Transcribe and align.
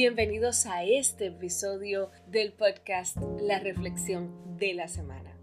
Bienvenidos 0.00 0.64
a 0.66 0.84
este 0.84 1.26
episodio 1.26 2.12
del 2.28 2.52
podcast 2.52 3.16
La 3.40 3.58
Reflexión 3.58 4.56
de 4.56 4.72
la 4.72 4.86
Semana. 4.86 5.36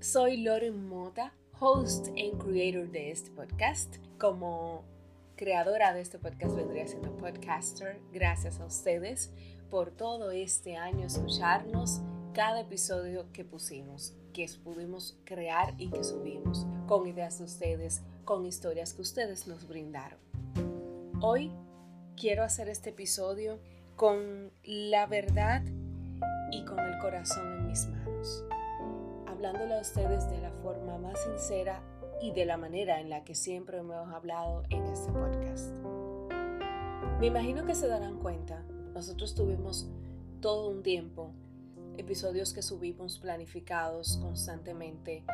Soy 0.00 0.38
Lauren 0.38 0.88
Mota, 0.88 1.32
host 1.60 2.08
and 2.08 2.36
creator 2.42 2.90
de 2.90 3.12
este 3.12 3.30
podcast. 3.30 3.98
Como 4.18 4.82
creadora 5.36 5.94
de 5.94 6.00
este 6.00 6.18
podcast 6.18 6.56
vendría 6.56 6.88
siendo 6.88 7.16
podcaster. 7.16 8.00
Gracias 8.12 8.58
a 8.58 8.66
ustedes 8.66 9.30
por 9.70 9.92
todo 9.92 10.32
este 10.32 10.74
año 10.76 11.06
escucharnos 11.06 12.00
cada 12.34 12.62
episodio 12.62 13.30
que 13.32 13.44
pusimos, 13.44 14.16
que 14.32 14.50
pudimos 14.64 15.16
crear 15.22 15.74
y 15.78 15.90
que 15.90 16.02
subimos, 16.02 16.66
con 16.88 17.06
ideas 17.06 17.38
de 17.38 17.44
ustedes, 17.44 18.02
con 18.24 18.46
historias 18.46 18.94
que 18.94 19.02
ustedes 19.02 19.46
nos 19.46 19.68
brindaron. 19.68 20.18
Hoy 21.20 21.52
quiero 22.16 22.42
hacer 22.42 22.68
este 22.68 22.90
episodio 22.90 23.60
con 23.96 24.52
la 24.62 25.06
verdad 25.06 25.62
y 26.52 26.64
con 26.66 26.78
el 26.78 26.98
corazón 26.98 27.50
en 27.54 27.66
mis 27.66 27.86
manos, 27.86 28.44
hablándole 29.26 29.74
a 29.74 29.80
ustedes 29.80 30.28
de 30.28 30.38
la 30.38 30.50
forma 30.62 30.98
más 30.98 31.18
sincera 31.24 31.80
y 32.20 32.30
de 32.32 32.44
la 32.44 32.58
manera 32.58 33.00
en 33.00 33.08
la 33.08 33.24
que 33.24 33.34
siempre 33.34 33.78
hemos 33.78 34.12
hablado 34.12 34.64
en 34.68 34.84
este 34.84 35.10
podcast. 35.12 35.72
Me 37.20 37.26
imagino 37.26 37.64
que 37.64 37.74
se 37.74 37.88
darán 37.88 38.18
cuenta, 38.18 38.62
nosotros 38.92 39.34
tuvimos 39.34 39.88
todo 40.40 40.68
un 40.68 40.82
tiempo 40.82 41.32
episodios 41.96 42.52
que 42.52 42.60
subimos 42.60 43.18
planificados 43.18 44.18
constantemente, 44.18 45.24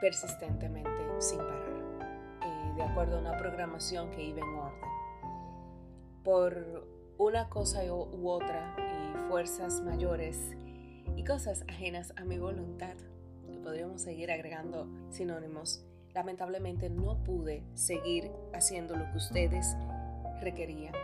persistentemente, 0.00 0.90
sin 1.18 1.36
parar, 1.36 2.38
eh, 2.46 2.72
de 2.76 2.82
acuerdo 2.82 3.18
a 3.18 3.20
una 3.20 3.36
programación 3.36 4.10
que 4.10 4.24
iba 4.24 4.38
en 4.38 4.54
orden. 4.54 4.90
Por 6.24 6.99
una 7.20 7.50
cosa 7.50 7.82
u 7.84 8.30
otra 8.30 8.74
y 8.78 9.28
fuerzas 9.28 9.82
mayores 9.82 10.56
y 11.16 11.22
cosas 11.22 11.66
ajenas 11.68 12.14
a 12.16 12.24
mi 12.24 12.38
voluntad, 12.38 12.94
que 13.52 13.58
podríamos 13.58 14.00
seguir 14.00 14.30
agregando 14.30 14.88
sinónimos, 15.10 15.84
lamentablemente 16.14 16.88
no 16.88 17.22
pude 17.22 17.62
seguir 17.74 18.30
haciendo 18.54 18.96
lo 18.96 19.04
que 19.10 19.18
ustedes 19.18 19.76
requerían. 20.40 20.94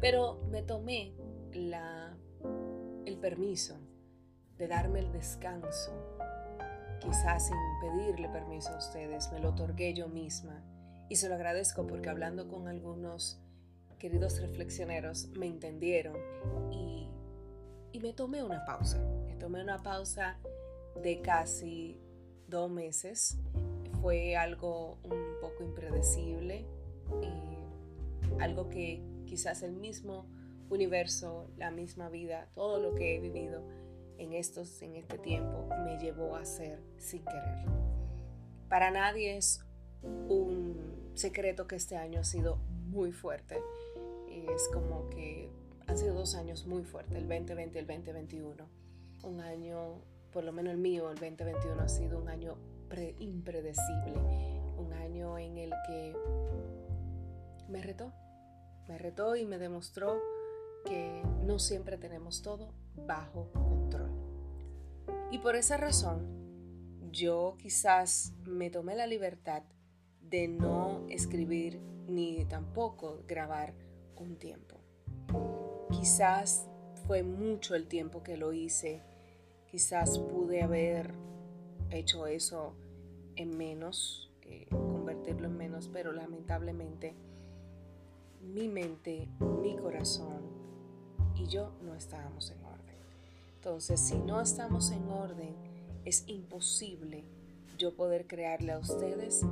Pero 0.00 0.40
me 0.50 0.62
tomé 0.62 1.14
la, 1.52 2.16
el 3.04 3.16
permiso 3.18 3.78
de 4.58 4.66
darme 4.66 4.98
el 4.98 5.12
descanso, 5.12 5.92
quizás 6.98 7.46
sin 7.46 7.56
pedirle 7.80 8.28
permiso 8.28 8.72
a 8.72 8.78
ustedes, 8.78 9.30
me 9.30 9.38
lo 9.38 9.50
otorgué 9.50 9.94
yo 9.94 10.08
misma 10.08 10.64
y 11.08 11.14
se 11.14 11.28
lo 11.28 11.36
agradezco 11.36 11.86
porque 11.86 12.08
hablando 12.08 12.48
con 12.48 12.66
algunos 12.66 13.43
queridos 13.98 14.40
reflexioneros 14.40 15.28
me 15.28 15.46
entendieron 15.46 16.16
y, 16.72 17.08
y 17.92 18.00
me 18.00 18.12
tomé 18.12 18.42
una 18.42 18.64
pausa, 18.64 19.02
me 19.26 19.34
tomé 19.36 19.62
una 19.62 19.82
pausa 19.82 20.38
de 21.02 21.20
casi 21.22 21.98
dos 22.48 22.70
meses, 22.70 23.38
fue 24.00 24.36
algo 24.36 24.98
un 25.02 25.40
poco 25.40 25.62
impredecible, 25.62 26.66
y 27.22 28.42
algo 28.42 28.68
que 28.68 29.02
quizás 29.26 29.62
el 29.62 29.72
mismo 29.72 30.26
universo, 30.70 31.50
la 31.56 31.70
misma 31.70 32.08
vida, 32.08 32.48
todo 32.54 32.80
lo 32.80 32.94
que 32.94 33.16
he 33.16 33.20
vivido, 33.20 33.62
en, 34.18 34.32
estos, 34.32 34.80
en 34.82 34.96
este 34.96 35.18
tiempo 35.18 35.68
me 35.84 35.98
llevó 35.98 36.36
a 36.36 36.40
hacer 36.40 36.80
sin 36.98 37.24
querer. 37.24 37.66
Para 38.68 38.90
nadie 38.90 39.36
es 39.36 39.64
un 40.02 41.10
secreto 41.14 41.66
que 41.66 41.76
este 41.76 41.96
año 41.96 42.20
ha 42.20 42.24
sido 42.24 42.56
muy 42.86 43.12
fuerte. 43.12 43.60
Es 44.34 44.68
como 44.72 45.08
que 45.10 45.48
han 45.86 45.96
sido 45.96 46.14
dos 46.14 46.34
años 46.34 46.66
muy 46.66 46.82
fuertes, 46.82 47.16
el 47.16 47.28
2020 47.28 47.78
y 47.78 47.80
el 47.80 47.86
2021. 47.86 48.68
Un 49.22 49.40
año, 49.40 50.02
por 50.32 50.44
lo 50.44 50.52
menos 50.52 50.72
el 50.72 50.78
mío, 50.78 51.10
el 51.10 51.18
2021 51.18 51.80
ha 51.80 51.88
sido 51.88 52.18
un 52.20 52.28
año 52.28 52.56
impredecible. 53.18 54.12
Un 54.78 54.92
año 54.92 55.38
en 55.38 55.58
el 55.58 55.72
que 55.86 56.16
me 57.68 57.82
retó. 57.82 58.12
Me 58.88 58.98
retó 58.98 59.36
y 59.36 59.46
me 59.46 59.58
demostró 59.58 60.20
que 60.84 61.22
no 61.44 61.58
siempre 61.58 61.96
tenemos 61.96 62.42
todo 62.42 62.72
bajo 63.06 63.50
control. 63.52 64.10
Y 65.30 65.38
por 65.38 65.56
esa 65.56 65.76
razón, 65.76 66.44
yo 67.10 67.56
quizás 67.58 68.34
me 68.44 68.70
tomé 68.70 68.94
la 68.94 69.06
libertad 69.06 69.62
de 70.20 70.48
no 70.48 71.06
escribir 71.08 71.80
ni 72.06 72.44
tampoco 72.44 73.22
grabar 73.26 73.74
un 74.16 74.36
tiempo. 74.36 74.76
Quizás 75.90 76.66
fue 77.06 77.22
mucho 77.22 77.74
el 77.74 77.86
tiempo 77.86 78.22
que 78.22 78.36
lo 78.36 78.52
hice, 78.52 79.02
quizás 79.70 80.18
pude 80.18 80.62
haber 80.62 81.14
hecho 81.90 82.26
eso 82.26 82.74
en 83.36 83.56
menos, 83.56 84.30
convertirlo 84.70 85.46
en 85.46 85.56
menos, 85.56 85.88
pero 85.92 86.12
lamentablemente 86.12 87.14
mi 88.42 88.68
mente, 88.68 89.28
mi 89.62 89.76
corazón 89.76 90.42
y 91.34 91.46
yo 91.46 91.72
no 91.82 91.94
estábamos 91.94 92.50
en 92.50 92.64
orden. 92.64 92.96
Entonces, 93.56 94.00
si 94.00 94.18
no 94.18 94.40
estamos 94.40 94.90
en 94.90 95.08
orden, 95.08 95.54
es 96.04 96.24
imposible 96.28 97.24
yo 97.78 97.94
poder 97.96 98.26
crearle 98.26 98.72
a 98.72 98.78
ustedes 98.78 99.42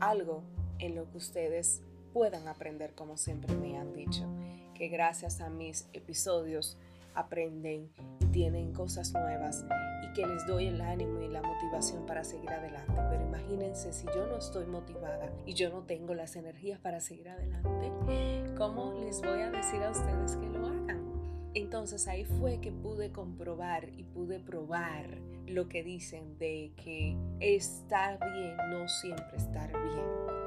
algo 0.00 0.42
en 0.78 0.94
lo 0.94 1.10
que 1.10 1.18
ustedes 1.18 1.82
puedan 2.12 2.48
aprender, 2.48 2.94
como 2.94 3.16
siempre 3.16 3.54
me 3.56 3.78
han 3.78 3.92
dicho, 3.92 4.26
que 4.74 4.88
gracias 4.88 5.40
a 5.40 5.50
mis 5.50 5.88
episodios 5.92 6.78
aprenden 7.14 7.90
y 8.20 8.26
tienen 8.26 8.72
cosas 8.72 9.12
nuevas 9.12 9.64
y 10.02 10.12
que 10.12 10.26
les 10.26 10.46
doy 10.46 10.66
el 10.66 10.80
ánimo 10.80 11.20
y 11.20 11.28
la 11.28 11.42
motivación 11.42 12.06
para 12.06 12.24
seguir 12.24 12.50
adelante. 12.50 13.00
Pero 13.10 13.24
imagínense 13.24 13.92
si 13.92 14.06
yo 14.06 14.26
no 14.26 14.36
estoy 14.36 14.66
motivada 14.66 15.30
y 15.46 15.54
yo 15.54 15.70
no 15.70 15.82
tengo 15.82 16.14
las 16.14 16.36
energías 16.36 16.78
para 16.80 17.00
seguir 17.00 17.28
adelante, 17.28 17.92
¿cómo 18.56 18.92
les 19.00 19.20
voy 19.20 19.40
a 19.40 19.50
decir 19.50 19.82
a 19.82 19.90
ustedes 19.90 20.36
que 20.36 20.46
lo 20.48 20.66
hagan? 20.66 21.10
Entonces 21.54 22.06
ahí 22.06 22.24
fue 22.24 22.60
que 22.60 22.70
pude 22.70 23.10
comprobar 23.10 23.88
y 23.96 24.04
pude 24.04 24.38
probar 24.38 25.18
lo 25.46 25.68
que 25.68 25.82
dicen 25.82 26.38
de 26.38 26.72
que 26.76 27.16
estar 27.40 28.18
bien 28.32 28.56
no 28.70 28.88
siempre 28.88 29.36
estar 29.36 29.70
bien. 29.72 30.39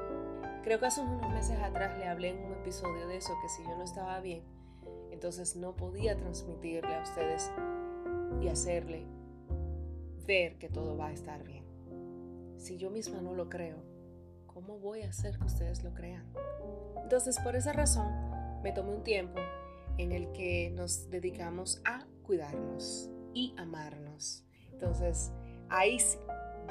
Creo 0.64 0.80
que 0.80 0.86
hace 0.86 1.02
unos 1.02 1.30
meses 1.30 1.60
atrás 1.60 1.98
le 1.98 2.08
hablé 2.08 2.30
en 2.30 2.38
un 2.38 2.52
episodio 2.52 3.06
de 3.06 3.18
eso, 3.18 3.34
que 3.42 3.50
si 3.50 3.62
yo 3.64 3.76
no 3.76 3.84
estaba 3.84 4.18
bien, 4.20 4.42
entonces 5.10 5.56
no 5.56 5.76
podía 5.76 6.16
transmitirle 6.16 6.94
a 6.94 7.02
ustedes 7.02 7.50
y 8.40 8.48
hacerle 8.48 9.04
ver 10.26 10.56
que 10.56 10.70
todo 10.70 10.96
va 10.96 11.08
a 11.08 11.12
estar 11.12 11.44
bien. 11.44 11.64
Si 12.56 12.78
yo 12.78 12.90
misma 12.90 13.20
no 13.20 13.34
lo 13.34 13.50
creo, 13.50 13.76
¿cómo 14.46 14.78
voy 14.78 15.02
a 15.02 15.10
hacer 15.10 15.38
que 15.38 15.44
ustedes 15.44 15.84
lo 15.84 15.92
crean? 15.92 16.24
Entonces 17.02 17.38
por 17.40 17.56
esa 17.56 17.74
razón 17.74 18.10
me 18.62 18.72
tomé 18.72 18.94
un 18.94 19.04
tiempo 19.04 19.40
en 19.98 20.12
el 20.12 20.32
que 20.32 20.70
nos 20.70 21.10
dedicamos 21.10 21.82
a 21.84 22.06
cuidarnos 22.22 23.10
y 23.34 23.54
amarnos. 23.58 24.44
Entonces, 24.72 25.30
ahí 25.68 25.98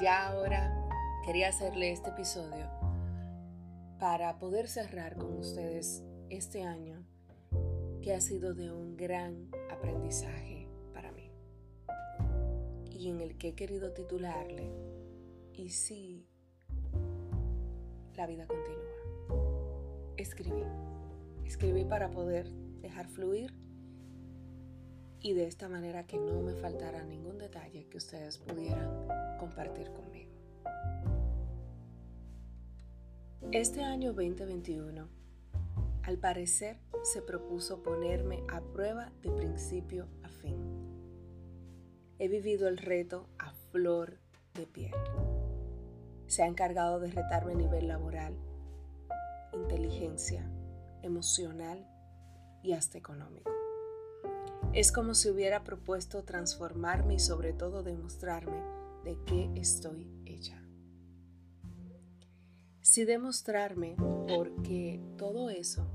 ya 0.00 0.30
ahora 0.30 0.88
quería 1.24 1.48
hacerle 1.48 1.92
este 1.92 2.10
episodio 2.10 2.83
para 3.98 4.38
poder 4.38 4.68
cerrar 4.68 5.16
con 5.16 5.38
ustedes 5.38 6.02
este 6.30 6.62
año 6.62 7.04
que 8.02 8.14
ha 8.14 8.20
sido 8.20 8.54
de 8.54 8.70
un 8.70 8.96
gran 8.96 9.50
aprendizaje 9.70 10.68
para 10.92 11.12
mí 11.12 11.30
y 12.90 13.08
en 13.08 13.20
el 13.20 13.36
que 13.38 13.48
he 13.48 13.54
querido 13.54 13.92
titularle 13.92 14.70
y 15.52 15.70
si 15.70 16.26
la 18.16 18.26
vida 18.26 18.46
continúa. 18.46 20.14
Escribí, 20.16 20.62
escribí 21.44 21.84
para 21.84 22.10
poder 22.10 22.50
dejar 22.80 23.08
fluir 23.08 23.54
y 25.20 25.32
de 25.32 25.46
esta 25.46 25.68
manera 25.68 26.06
que 26.06 26.18
no 26.18 26.42
me 26.42 26.54
faltara 26.54 27.02
ningún 27.04 27.38
detalle 27.38 27.86
que 27.88 27.96
ustedes 27.96 28.38
pudieran 28.38 29.08
compartir 29.38 29.90
conmigo. 29.92 30.33
Este 33.52 33.82
año 33.82 34.12
2021, 34.12 35.08
al 36.02 36.18
parecer, 36.18 36.78
se 37.02 37.22
propuso 37.22 37.82
ponerme 37.82 38.42
a 38.48 38.60
prueba 38.60 39.12
de 39.22 39.30
principio 39.30 40.08
a 40.22 40.28
fin. 40.28 40.56
He 42.18 42.28
vivido 42.28 42.68
el 42.68 42.78
reto 42.78 43.28
a 43.38 43.52
flor 43.70 44.18
de 44.54 44.66
piel. 44.66 44.94
Se 46.26 46.42
ha 46.42 46.46
encargado 46.46 46.98
de 46.98 47.10
retarme 47.10 47.52
a 47.52 47.56
nivel 47.56 47.88
laboral, 47.88 48.34
inteligencia, 49.52 50.48
emocional 51.02 51.86
y 52.62 52.72
hasta 52.72 52.98
económico. 52.98 53.50
Es 54.72 54.90
como 54.90 55.14
si 55.14 55.30
hubiera 55.30 55.62
propuesto 55.62 56.24
transformarme 56.24 57.14
y 57.14 57.18
sobre 57.20 57.52
todo 57.52 57.84
demostrarme 57.84 58.60
de 59.04 59.16
qué 59.26 59.50
estoy 59.54 60.08
Sí 62.84 63.06
demostrarme 63.06 63.96
porque 64.28 65.00
todo 65.16 65.48
eso, 65.48 65.86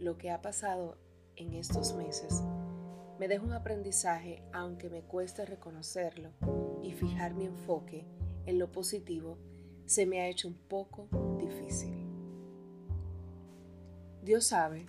lo 0.00 0.18
que 0.18 0.32
ha 0.32 0.42
pasado 0.42 0.98
en 1.36 1.52
estos 1.52 1.94
meses 1.94 2.42
me 3.20 3.28
deja 3.28 3.44
un 3.44 3.52
aprendizaje 3.52 4.42
aunque 4.52 4.90
me 4.90 5.02
cueste 5.02 5.46
reconocerlo 5.46 6.30
y 6.82 6.90
fijar 6.90 7.34
mi 7.34 7.44
enfoque 7.44 8.04
en 8.46 8.58
lo 8.58 8.72
positivo 8.72 9.38
se 9.84 10.06
me 10.06 10.20
ha 10.20 10.26
hecho 10.26 10.48
un 10.48 10.54
poco 10.54 11.06
difícil. 11.38 11.94
Dios 14.24 14.46
sabe 14.46 14.86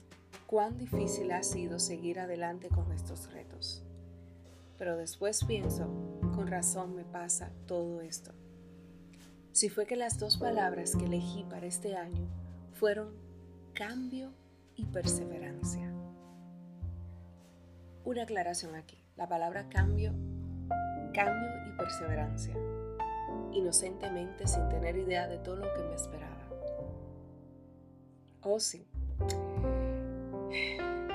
cuán 0.47 0.79
difícil 0.79 1.31
ha 1.31 1.44
sido 1.44 1.77
seguir 1.77 2.19
adelante 2.19 2.69
con 2.69 2.91
estos 2.91 3.31
retos. 3.31 3.83
Pero 4.79 4.97
después 4.97 5.45
pienso, 5.45 5.85
con 6.33 6.47
razón 6.47 6.95
me 6.95 7.05
pasa 7.05 7.51
todo 7.67 8.01
esto. 8.01 8.33
Si 9.57 9.69
fue 9.69 9.88
que 9.88 9.95
las 9.95 10.19
dos 10.19 10.38
palabras 10.38 10.95
que 10.95 11.06
elegí 11.06 11.44
para 11.50 11.65
este 11.65 11.95
año 11.95 12.27
fueron 12.74 13.15
cambio 13.74 14.31
y 14.75 14.86
perseverancia. 14.86 15.92
Una 18.06 18.21
aclaración 18.21 18.75
aquí. 18.75 19.04
La 19.15 19.27
palabra 19.27 19.68
cambio, 19.68 20.12
cambio 21.12 21.50
y 21.65 21.75
perseverancia. 21.75 22.54
Inocentemente 23.51 24.45
sin 24.45 24.69
tener 24.69 24.95
idea 24.95 25.27
de 25.27 25.39
todo 25.39 25.56
lo 25.56 25.74
que 25.74 25.81
me 25.81 25.95
esperaba. 25.95 26.48
Oh 28.44 28.59
sí. 28.59 28.88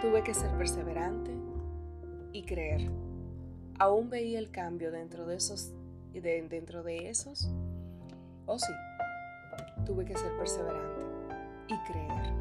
Tuve 0.00 0.24
que 0.24 0.34
ser 0.34 0.50
perseverante 0.58 1.30
y 2.32 2.42
creer. 2.42 2.90
Aún 3.78 4.10
veía 4.10 4.40
el 4.40 4.50
cambio 4.50 4.90
dentro 4.90 5.26
de 5.26 5.36
esos 5.36 5.70
de, 6.12 6.42
dentro 6.48 6.82
de 6.82 7.08
esos. 7.08 7.48
Oh 8.46 8.58
sí. 8.58 8.72
Tuve 9.84 10.04
que 10.04 10.16
ser 10.16 10.36
perseverante 10.36 11.02
y 11.68 11.76
creer. 11.90 12.32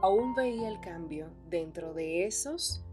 Aún 0.00 0.34
veía 0.34 0.68
el 0.68 0.80
cambio 0.80 1.28
dentro 1.48 1.92
de 1.92 2.26
esos 2.26 2.84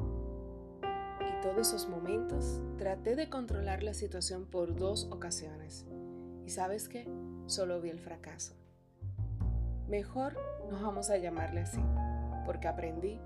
y 1.22 1.42
todos 1.42 1.68
esos 1.68 1.88
momentos. 1.88 2.62
Traté 2.78 3.16
de 3.16 3.30
controlar 3.30 3.84
la 3.84 3.94
situación 3.94 4.46
por 4.46 4.76
dos 4.76 5.08
ocasiones. 5.12 5.86
¿Y 6.46 6.50
sabes 6.50 6.90
qué? 6.90 7.08
Solo 7.46 7.80
vi 7.80 7.90
el 7.90 8.00
fracaso. 8.00 8.56
Mejor 9.88 10.36
no 10.72 10.82
vamos 10.82 11.12
a 11.12 11.18
llamarle 11.18 11.62
así, 11.62 11.82
porque 12.46 12.68
aprendí 12.68 13.20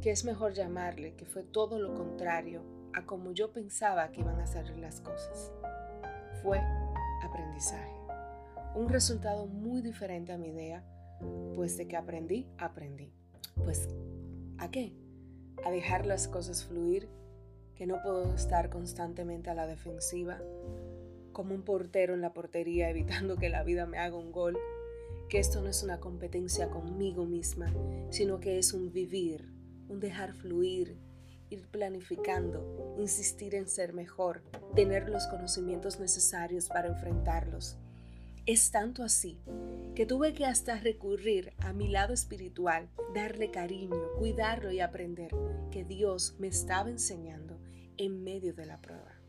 que 0.00 0.10
es 0.10 0.24
mejor 0.24 0.54
llamarle 0.54 1.14
que 1.14 1.26
fue 1.26 1.42
todo 1.42 1.78
lo 1.78 1.94
contrario 1.94 2.62
a 2.94 3.04
como 3.04 3.32
yo 3.32 3.52
pensaba 3.52 4.10
que 4.10 4.22
iban 4.22 4.40
a 4.40 4.46
salir 4.46 4.78
las 4.78 5.02
cosas. 5.02 5.52
Fue 6.42 6.58
aprendizaje. 7.22 7.92
Un 8.74 8.88
resultado 8.88 9.46
muy 9.46 9.82
diferente 9.82 10.32
a 10.32 10.38
mi 10.38 10.48
idea, 10.48 10.84
pues 11.54 11.76
de 11.76 11.88
que 11.88 11.96
aprendí, 11.96 12.46
aprendí. 12.58 13.12
Pues, 13.56 13.88
¿a 14.58 14.70
qué? 14.70 14.94
A 15.64 15.70
dejar 15.70 16.06
las 16.06 16.28
cosas 16.28 16.64
fluir, 16.64 17.08
que 17.74 17.86
no 17.86 18.00
puedo 18.02 18.34
estar 18.34 18.70
constantemente 18.70 19.50
a 19.50 19.54
la 19.54 19.66
defensiva, 19.66 20.40
como 21.32 21.54
un 21.54 21.62
portero 21.62 22.14
en 22.14 22.20
la 22.20 22.32
portería 22.32 22.90
evitando 22.90 23.36
que 23.36 23.48
la 23.48 23.64
vida 23.64 23.86
me 23.86 23.98
haga 23.98 24.16
un 24.16 24.32
gol, 24.32 24.58
que 25.28 25.38
esto 25.38 25.60
no 25.60 25.68
es 25.68 25.82
una 25.82 26.00
competencia 26.00 26.70
conmigo 26.70 27.24
misma, 27.24 27.72
sino 28.10 28.40
que 28.40 28.58
es 28.58 28.72
un 28.72 28.92
vivir, 28.92 29.52
un 29.88 30.00
dejar 30.00 30.32
fluir, 30.32 30.98
ir 31.50 31.68
planificando, 31.68 32.94
insistir 32.98 33.54
en 33.54 33.68
ser 33.68 33.92
mejor, 33.92 34.42
tener 34.74 35.08
los 35.08 35.26
conocimientos 35.26 36.00
necesarios 36.00 36.68
para 36.68 36.88
enfrentarlos. 36.88 37.76
Es 38.46 38.70
tanto 38.70 39.02
así 39.02 39.38
que 39.94 40.06
tuve 40.06 40.32
que 40.32 40.46
hasta 40.46 40.78
recurrir 40.78 41.52
a 41.58 41.72
mi 41.72 41.88
lado 41.88 42.14
espiritual, 42.14 42.88
darle 43.14 43.50
cariño, 43.50 44.12
cuidarlo 44.18 44.72
y 44.72 44.80
aprender 44.80 45.30
que 45.70 45.84
Dios 45.84 46.36
me 46.38 46.48
estaba 46.48 46.88
enseñando 46.88 47.60
en 47.96 48.24
medio 48.24 48.54
de 48.54 48.66
la 48.66 48.80
prueba. 48.80 49.20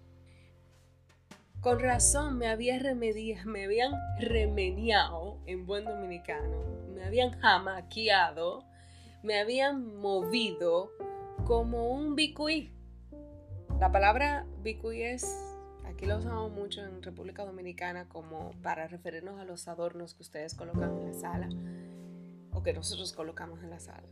Con 1.59 1.79
razón 1.79 2.38
me, 2.38 2.47
había 2.47 2.79
me 2.95 3.63
habían 3.63 3.91
remeniado 4.19 5.38
en 5.45 5.67
buen 5.67 5.85
dominicano, 5.85 6.63
me 6.95 7.03
habían 7.03 7.31
jamaqueado, 7.39 8.63
me 9.21 9.39
habían 9.39 9.97
movido 9.97 10.89
como 11.51 11.92
un 11.92 12.15
bicuí. 12.15 12.71
La 13.77 13.92
palabra 13.92 14.48
bicuí 14.63 15.01
es, 15.01 15.53
aquí 15.83 16.06
lo 16.06 16.18
usamos 16.18 16.50
mucho 16.50 16.81
en 16.81 17.03
República 17.03 17.44
Dominicana 17.44 18.07
como 18.07 18.53
para 18.63 18.88
referirnos 18.88 19.38
a 19.38 19.44
los 19.44 19.68
adornos 19.68 20.13
que 20.13 20.21
ustedes 20.21 20.56
colocan 20.56 20.98
en 20.98 21.07
la 21.07 21.13
sala 21.13 21.50
o 22.53 22.63
que 22.63 22.71
nosotros 22.71 23.12
colocamos 23.12 23.62
en 23.63 23.69
la 23.69 23.81
sala. 23.81 24.07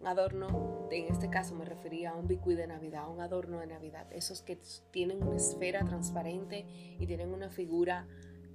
Un 0.00 0.06
adorno, 0.06 0.88
en 0.90 1.12
este 1.12 1.28
caso 1.28 1.54
me 1.54 1.66
refería 1.66 2.12
a 2.12 2.14
un 2.14 2.26
bicuí 2.26 2.54
de 2.54 2.66
Navidad, 2.66 3.06
un 3.10 3.20
adorno 3.20 3.60
de 3.60 3.66
Navidad, 3.66 4.10
esos 4.10 4.40
que 4.40 4.58
tienen 4.92 5.22
una 5.22 5.36
esfera 5.36 5.84
transparente 5.84 6.64
y 6.98 7.06
tienen 7.06 7.34
una 7.34 7.50
figura 7.50 8.08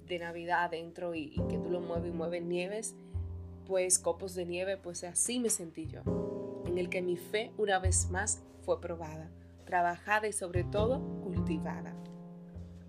de 0.08 0.18
Navidad 0.18 0.72
dentro 0.72 1.14
y, 1.14 1.34
y 1.36 1.40
que 1.48 1.58
tú 1.58 1.70
lo 1.70 1.80
mueves 1.80 2.12
y 2.12 2.16
mueves 2.16 2.42
nieves, 2.42 2.96
pues 3.64 4.00
copos 4.00 4.34
de 4.34 4.44
nieve, 4.44 4.76
pues 4.76 5.04
así 5.04 5.38
me 5.38 5.50
sentí 5.50 5.86
yo 5.86 6.31
en 6.66 6.78
el 6.78 6.88
que 6.88 7.02
mi 7.02 7.16
fe 7.16 7.52
una 7.58 7.78
vez 7.78 8.10
más 8.10 8.42
fue 8.64 8.80
probada, 8.80 9.30
trabajada 9.64 10.28
y 10.28 10.32
sobre 10.32 10.64
todo 10.64 11.00
cultivada. 11.22 11.94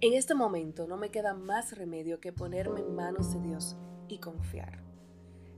En 0.02 0.14
este 0.14 0.36
momento 0.36 0.86
no 0.86 0.98
me 0.98 1.10
queda 1.10 1.34
más 1.34 1.78
remedio 1.78 2.20
que 2.20 2.34
ponerme 2.34 2.82
en 2.82 2.96
manos 2.96 3.34
de 3.34 3.40
Dios 3.40 3.78
y 4.10 4.18
confiar. 4.18 4.80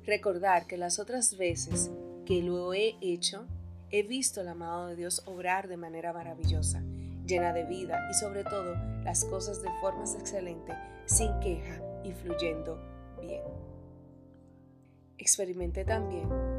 Recordar 0.06 0.68
que 0.68 0.78
las 0.78 1.00
otras 1.00 1.36
veces 1.38 1.92
que 2.26 2.44
lo 2.44 2.74
he 2.74 2.96
hecho, 3.02 3.48
he 3.90 4.04
visto 4.04 4.44
la 4.44 4.54
mano 4.54 4.88
de 4.88 4.96
Dios 4.96 5.24
obrar 5.26 5.68
de 5.68 5.78
manera 5.78 6.14
maravillosa, 6.14 6.84
llena 7.26 7.54
de 7.54 7.66
vida 7.66 8.08
y 8.12 8.14
sobre 8.14 8.44
todo 8.44 8.76
las 9.04 9.26
cosas 9.26 9.64
de 9.64 9.70
formas 9.82 10.16
excelentes, 10.16 10.76
sin 11.06 11.40
queja 11.40 11.82
y 12.04 12.12
fluyendo 12.12 12.80
bien. 13.20 13.42
Experimenté 15.18 15.86
también 15.86 16.55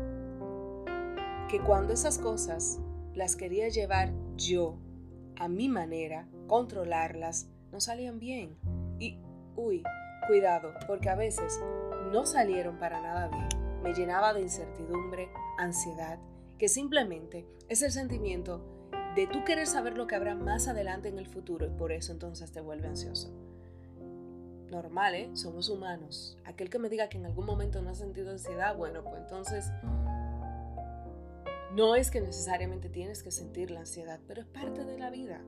que 1.48 1.60
cuando 1.60 1.92
esas 1.92 2.18
cosas 2.18 2.80
las 3.14 3.36
quería 3.36 3.68
llevar 3.68 4.12
yo 4.36 4.76
a 5.38 5.48
mi 5.48 5.68
manera, 5.68 6.28
controlarlas, 6.46 7.48
no 7.72 7.80
salían 7.80 8.18
bien. 8.18 8.56
Y, 8.98 9.18
uy, 9.54 9.82
cuidado, 10.26 10.74
porque 10.86 11.08
a 11.08 11.14
veces 11.14 11.60
no 12.10 12.26
salieron 12.26 12.78
para 12.78 13.00
nada 13.00 13.28
bien. 13.28 13.48
Me 13.82 13.94
llenaba 13.94 14.32
de 14.32 14.42
incertidumbre, 14.42 15.28
ansiedad, 15.58 16.18
que 16.58 16.68
simplemente 16.68 17.46
es 17.68 17.82
el 17.82 17.92
sentimiento 17.92 18.64
de 19.14 19.26
tú 19.26 19.44
querer 19.44 19.66
saber 19.66 19.96
lo 19.96 20.06
que 20.06 20.14
habrá 20.14 20.34
más 20.34 20.68
adelante 20.68 21.08
en 21.08 21.18
el 21.18 21.26
futuro 21.26 21.66
y 21.66 21.70
por 21.70 21.92
eso 21.92 22.12
entonces 22.12 22.50
te 22.52 22.60
vuelve 22.60 22.88
ansioso. 22.88 23.30
Normal, 24.70 25.14
¿eh? 25.14 25.30
Somos 25.34 25.68
humanos. 25.68 26.36
Aquel 26.44 26.70
que 26.70 26.78
me 26.78 26.88
diga 26.88 27.08
que 27.08 27.18
en 27.18 27.26
algún 27.26 27.46
momento 27.46 27.80
no 27.82 27.90
ha 27.90 27.94
sentido 27.94 28.32
ansiedad, 28.32 28.76
bueno, 28.76 29.04
pues 29.04 29.22
entonces 29.22 29.70
no 31.76 31.94
es 31.94 32.10
que 32.10 32.22
necesariamente 32.22 32.88
tienes 32.88 33.22
que 33.22 33.30
sentir 33.30 33.70
la 33.70 33.80
ansiedad, 33.80 34.18
pero 34.26 34.40
es 34.40 34.46
parte 34.46 34.82
de 34.86 34.98
la 34.98 35.10
vida. 35.10 35.42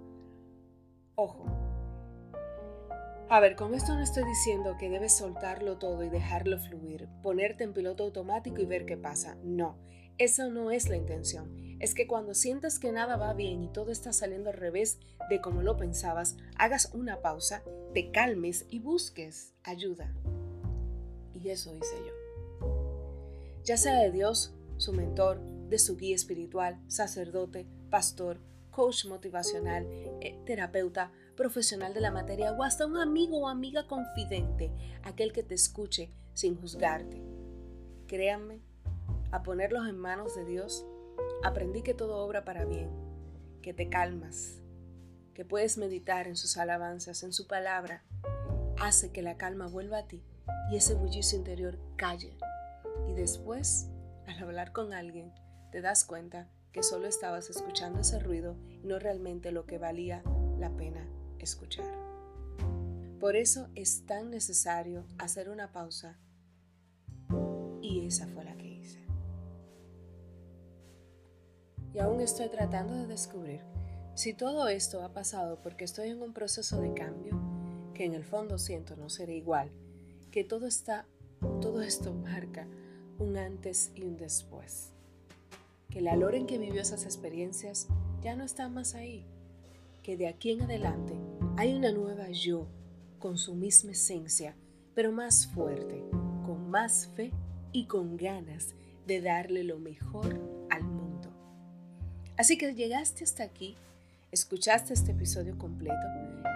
Ojo. 1.15 1.47
A 3.31 3.41
ver, 3.41 3.57
con 3.57 3.75
esto 3.75 3.95
no 3.95 4.03
estoy 4.03 4.25
diciendo 4.25 4.77
que 4.79 4.91
debes 4.91 5.17
soltarlo 5.17 5.79
todo 5.79 6.05
y 6.05 6.11
dejarlo 6.11 6.59
fluir, 6.59 7.09
ponerte 7.23 7.65
en 7.65 7.73
piloto 7.73 8.05
automático 8.05 8.61
y 8.61 8.67
ver 8.67 8.85
qué 8.85 8.99
pasa. 8.99 9.39
No, 9.43 9.79
eso 10.19 10.51
no 10.51 10.71
es 10.71 10.91
la 10.91 10.99
intención. 10.99 11.79
Es 11.81 11.95
que 11.95 12.07
cuando 12.07 12.35
sientas 12.35 12.79
que 12.79 12.93
nada 12.93 13.17
va 13.17 13.33
bien 13.33 13.63
y 13.63 13.73
todo 13.73 13.91
está 13.91 14.13
saliendo 14.13 14.51
al 14.51 14.57
revés 14.57 14.99
de 15.31 15.41
como 15.41 15.63
lo 15.63 15.79
pensabas, 15.79 16.37
hagas 16.57 16.91
una 16.93 17.23
pausa, 17.23 17.63
te 17.95 18.11
calmes 18.11 18.67
y 18.69 18.81
busques 18.81 19.55
ayuda. 19.63 20.13
Y 21.33 21.49
eso 21.49 21.75
hice 21.75 21.97
yo. 22.07 22.69
Ya 23.65 23.79
sea 23.79 23.99
de 24.01 24.11
Dios, 24.11 24.55
su 24.77 24.93
mentor, 24.93 25.58
de 25.69 25.79
su 25.79 25.97
guía 25.97 26.15
espiritual, 26.15 26.81
sacerdote, 26.89 27.67
pastor, 27.91 28.41
coach 28.71 29.07
motivacional, 29.07 29.87
eh, 30.21 30.39
terapeuta, 30.47 31.13
profesional 31.37 31.95
de 31.95 32.01
la 32.01 32.11
materia 32.11 32.53
o 32.53 32.63
hasta 32.63 32.87
un 32.87 32.97
amigo 32.97 33.39
o 33.39 33.49
amiga 33.49 33.87
confidente, 33.87 34.73
aquel 35.03 35.33
que 35.33 35.43
te 35.43 35.55
escuche 35.55 36.13
sin 36.35 36.57
juzgarte. 36.61 37.23
Créanme, 38.07 38.61
a 39.31 39.43
ponerlos 39.43 39.89
en 39.89 39.99
manos 39.99 40.35
de 40.35 40.45
Dios, 40.45 40.87
aprendí 41.43 41.83
que 41.83 41.95
todo 41.95 42.17
obra 42.25 42.45
para 42.45 42.65
bien, 42.65 42.91
que 43.63 43.75
te 43.75 43.89
calmas, 43.89 44.63
que 45.35 45.45
puedes 45.45 45.79
meditar 45.79 46.27
en 46.27 46.37
sus 46.37 46.57
alabanzas, 46.57 47.23
en 47.23 47.33
su 47.33 47.47
palabra, 47.47 48.05
hace 48.81 49.13
que 49.13 49.23
la 49.23 49.37
calma 49.37 49.67
vuelva 49.67 49.99
a 49.99 50.07
ti 50.09 50.23
y 50.71 50.77
ese 50.77 50.95
bullicio 50.95 51.39
interior 51.39 51.79
calle. 51.97 52.37
Y 53.09 53.15
después, 53.15 53.89
al 54.27 54.39
hablar 54.39 54.73
con 54.73 54.93
alguien, 54.93 55.33
te 55.71 55.81
das 55.81 56.05
cuenta 56.05 56.49
que 56.73 56.83
solo 56.83 57.07
estabas 57.07 57.51
escuchando 57.51 58.01
ese 58.01 58.19
ruido 58.19 58.57
y 58.83 58.87
no 58.87 58.99
realmente 58.99 59.53
lo 59.53 59.67
que 59.67 59.79
valía 59.79 60.23
la 60.59 60.71
pena 60.71 61.07
escuchar. 61.39 61.87
Por 63.21 63.37
eso 63.37 63.69
es 63.75 64.07
tan 64.07 64.31
necesario 64.31 65.05
hacer 65.19 65.49
una 65.49 65.73
pausa 65.73 66.19
y 67.83 68.07
esa 68.07 68.27
fue 68.29 68.45
la 68.45 68.57
que 68.57 68.69
hice. 68.69 69.09
y 71.99 72.01
aún 72.01 72.21
estoy 72.21 72.49
tratando 72.49 72.95
de 72.95 73.07
descubrir 73.07 73.61
si 74.15 74.35
todo 74.35 74.69
esto 74.69 75.03
ha 75.03 75.13
pasado 75.13 75.61
porque 75.63 75.85
estoy 75.85 76.11
en 76.11 76.23
un 76.23 76.33
proceso 76.33 76.81
de 76.81 76.93
cambio 76.95 77.37
que 77.95 78.05
en 78.05 78.15
el 78.15 78.25
fondo 78.25 78.59
siento 78.59 78.97
no 78.97 79.09
será 79.09 79.33
igual, 79.33 79.71
que 80.31 80.45
todo 80.45 80.67
está 80.67 81.07
todo 81.61 81.83
esto 81.83 82.15
marca 82.15 82.67
un 83.19 83.37
antes 83.37 83.91
y 83.95 84.05
un 84.05 84.17
después. 84.17 84.93
Que 85.99 86.05
la 86.05 86.15
Loren 86.15 86.47
que 86.47 86.59
vivió 86.59 86.81
esas 86.81 87.05
experiencias 87.07 87.89
ya 88.23 88.37
no 88.37 88.45
está 88.45 88.69
más 88.69 88.95
ahí. 88.95 89.27
Que 90.05 90.17
de 90.17 90.29
aquí 90.29 90.53
en 90.53 90.63
adelante 90.63 91.15
hay 91.57 91.75
una 91.75 91.91
nueva 91.91 92.31
yo 92.31 92.69
con 93.19 93.37
su 93.37 93.57
misma 93.57 93.91
esencia, 93.91 94.55
pero 94.95 95.11
más 95.11 95.49
fuerte, 95.49 96.05
con 96.47 96.71
más 96.71 97.09
fe 97.17 97.33
y 97.73 97.87
con 97.87 98.17
ganas 98.17 98.77
de 99.09 99.21
darle 99.21 99.65
lo 99.65 99.81
mejor 99.81 100.39
al 100.71 100.85
mundo. 100.85 101.33
Así 102.37 102.57
que 102.57 102.77
llegaste 102.77 103.25
hasta 103.25 103.43
aquí, 103.43 103.75
escuchaste 104.31 104.95
este 104.95 105.11
episodio 105.11 105.59
completo. 105.59 105.97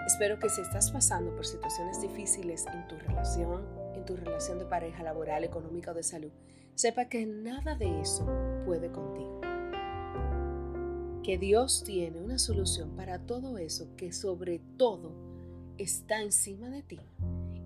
Espero 0.07 0.39
que 0.39 0.47
si 0.47 0.61
estás 0.61 0.89
pasando 0.89 1.35
por 1.35 1.45
situaciones 1.45 2.01
difíciles 2.01 2.65
en 2.73 2.87
tu 2.87 2.95
relación, 2.97 3.61
en 3.95 4.05
tu 4.05 4.15
relación 4.15 4.59
de 4.59 4.65
pareja, 4.65 5.03
laboral, 5.03 5.43
económica 5.43 5.91
o 5.91 5.93
de 5.93 6.03
salud, 6.03 6.31
sepa 6.75 7.05
que 7.05 7.25
nada 7.25 7.75
de 7.75 8.01
eso 8.01 8.27
puede 8.65 8.91
contigo. 8.91 9.41
Que 11.23 11.37
Dios 11.37 11.83
tiene 11.85 12.19
una 12.19 12.37
solución 12.37 12.95
para 12.95 13.19
todo 13.19 13.57
eso 13.57 13.95
que 13.95 14.11
sobre 14.11 14.59
todo 14.77 15.13
está 15.77 16.21
encima 16.21 16.69
de 16.69 16.83
ti 16.83 16.99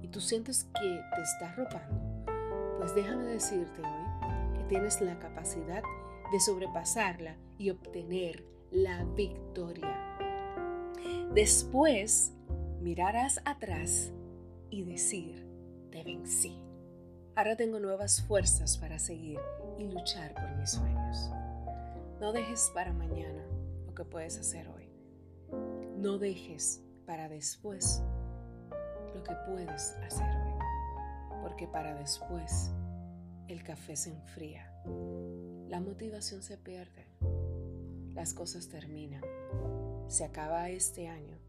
y 0.02 0.08
tú 0.10 0.22
sientes 0.22 0.66
que 0.80 1.02
te 1.16 1.22
está 1.22 1.52
arropando, 1.52 2.26
pues 2.78 2.94
déjame 2.94 3.26
decirte 3.26 3.82
hoy 3.82 4.58
que 4.58 4.64
tienes 4.66 5.02
la 5.02 5.18
capacidad 5.20 5.82
de 6.32 6.40
sobrepasarla 6.40 7.36
y 7.58 7.72
obtener 7.72 8.46
la 8.72 9.04
victoria. 9.06 10.18
Después 11.34 12.34
mirarás 12.82 13.42
atrás 13.46 14.12
y 14.70 14.84
decir, 14.84 15.47
te 15.98 16.04
vencí. 16.04 16.56
Ahora 17.36 17.56
tengo 17.56 17.80
nuevas 17.80 18.22
fuerzas 18.22 18.78
para 18.78 19.00
seguir 19.00 19.40
y 19.80 19.86
luchar 19.86 20.32
por 20.36 20.56
mis 20.56 20.70
sueños. 20.70 21.32
No 22.20 22.34
dejes 22.34 22.72
para 22.76 22.94
mañana 22.94 23.44
lo 23.88 23.96
que 23.96 24.06
puedes 24.06 24.38
hacer 24.38 24.68
hoy. 24.68 24.92
No 25.98 26.20
dejes 26.20 26.84
para 27.08 27.30
después 27.30 28.04
lo 29.16 29.24
que 29.24 29.34
puedes 29.48 29.94
hacer 30.04 30.28
hoy. 30.28 30.54
Porque 31.42 31.68
para 31.68 31.96
después 31.96 32.72
el 33.48 33.64
café 33.64 33.96
se 33.96 34.12
enfría. 34.12 34.72
La 35.68 35.80
motivación 35.80 36.44
se 36.44 36.58
pierde. 36.58 37.08
Las 38.14 38.36
cosas 38.36 38.68
terminan. 38.68 39.24
Se 40.10 40.26
acaba 40.26 40.70
este 40.70 41.08
año. 41.08 41.40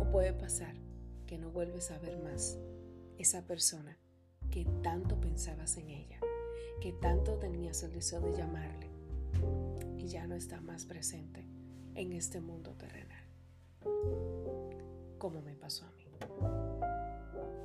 O 0.00 0.10
puede 0.10 0.32
pasar 0.32 0.74
que 1.26 1.36
no 1.36 1.50
vuelves 1.50 1.90
a 1.90 1.98
ver 1.98 2.16
más 2.16 2.58
esa 3.20 3.42
persona 3.42 3.98
que 4.50 4.64
tanto 4.82 5.20
pensabas 5.20 5.76
en 5.76 5.90
ella, 5.90 6.18
que 6.80 6.92
tanto 6.92 7.34
tenías 7.34 7.82
el 7.82 7.92
deseo 7.92 8.20
de 8.20 8.32
llamarle 8.32 8.88
y 9.98 10.08
ya 10.08 10.26
no 10.26 10.34
está 10.34 10.62
más 10.62 10.86
presente 10.86 11.46
en 11.94 12.14
este 12.14 12.40
mundo 12.40 12.74
terrenal, 12.76 13.24
como 15.18 15.42
me 15.42 15.54
pasó 15.54 15.84
a 15.84 15.92
mí. 15.92 16.06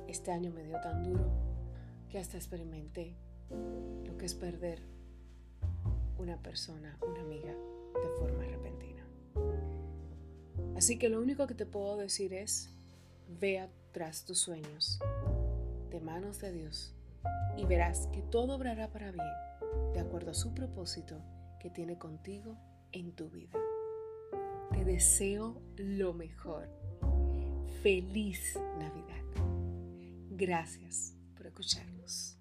Este 0.08 0.30
año 0.30 0.52
me 0.52 0.62
dio 0.62 0.78
tan 0.82 1.02
duro 1.02 1.26
que 2.10 2.18
hasta 2.18 2.36
experimenté 2.36 3.16
lo 4.04 4.16
que 4.18 4.26
es 4.26 4.34
perder 4.34 4.82
una 6.18 6.36
persona, 6.42 6.98
una 7.06 7.22
amiga, 7.22 7.52
de 7.52 8.08
forma 8.18 8.44
repentina. 8.44 9.06
Así 10.76 10.98
que 10.98 11.08
lo 11.08 11.18
único 11.18 11.46
que 11.46 11.54
te 11.54 11.64
puedo 11.64 11.96
decir 11.96 12.34
es, 12.34 12.68
ve 13.40 13.66
tras 13.92 14.26
tus 14.26 14.38
sueños, 14.38 15.00
de 15.90 16.00
manos 16.00 16.40
de 16.40 16.52
Dios, 16.52 16.94
y 17.56 17.64
verás 17.64 18.08
que 18.08 18.22
todo 18.22 18.56
obrará 18.56 18.90
para 18.90 19.10
bien, 19.10 19.26
de 19.92 20.00
acuerdo 20.00 20.30
a 20.30 20.34
su 20.34 20.54
propósito 20.54 21.20
que 21.60 21.70
tiene 21.70 21.98
contigo 21.98 22.56
en 22.92 23.12
tu 23.12 23.30
vida. 23.30 23.58
Te 24.72 24.84
deseo 24.84 25.62
lo 25.76 26.12
mejor. 26.12 26.68
Feliz 27.82 28.58
Navidad. 28.78 29.24
Gracias 30.30 31.14
por 31.36 31.46
escucharnos. 31.46 32.36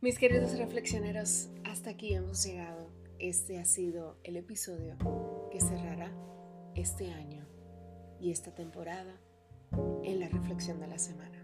Mis 0.00 0.18
queridos 0.18 0.56
reflexioneros, 0.58 1.48
hasta 1.64 1.90
aquí 1.90 2.14
hemos 2.14 2.44
llegado. 2.44 2.90
Este 3.18 3.58
ha 3.58 3.64
sido 3.64 4.18
el 4.24 4.36
episodio 4.36 4.96
que 5.50 5.60
cerrará 5.60 6.10
este 6.74 7.12
año 7.12 7.46
y 8.18 8.30
esta 8.30 8.54
temporada 8.54 9.14
en 10.04 10.20
la 10.20 10.28
reflexión 10.28 10.80
de 10.80 10.86
la 10.86 10.98
semana. 10.98 11.39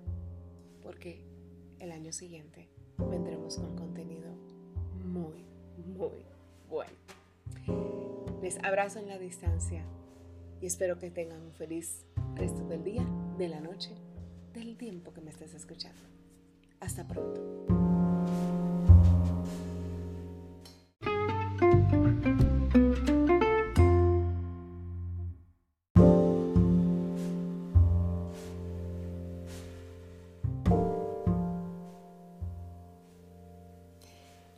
Porque 0.86 1.18
el 1.80 1.90
año 1.90 2.12
siguiente 2.12 2.68
vendremos 3.10 3.56
con 3.56 3.74
contenido 3.74 4.30
muy, 5.04 5.44
muy 5.96 6.22
bueno. 6.68 6.92
Les 8.40 8.56
abrazo 8.62 9.00
en 9.00 9.08
la 9.08 9.18
distancia 9.18 9.82
y 10.60 10.66
espero 10.66 11.00
que 11.00 11.10
tengan 11.10 11.42
un 11.42 11.52
feliz 11.54 12.06
resto 12.36 12.64
del 12.68 12.84
día, 12.84 13.04
de 13.36 13.48
la 13.48 13.60
noche, 13.60 13.96
del 14.54 14.76
tiempo 14.76 15.12
que 15.12 15.22
me 15.22 15.30
estés 15.30 15.54
escuchando. 15.54 16.02
Hasta 16.78 17.04
pronto. 17.08 17.75